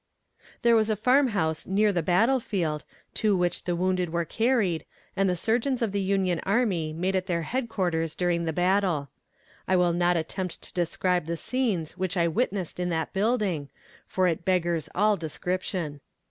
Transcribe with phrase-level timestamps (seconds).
[0.63, 4.83] There was a farm house near the battle field, to which the wounded were carried,
[5.15, 9.09] and the surgeons of the Union Army made it their headquarters during the battle.
[9.67, 13.69] I will not attempt to describe the scenes which I witnessed in that building,
[14.07, 16.01] for it beggars all description.